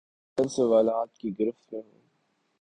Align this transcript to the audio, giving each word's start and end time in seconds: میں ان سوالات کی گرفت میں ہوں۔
میں 0.37 0.43
ان 0.43 0.47
سوالات 0.47 1.17
کی 1.17 1.39
گرفت 1.39 1.73
میں 1.73 1.81
ہوں۔ 1.81 1.99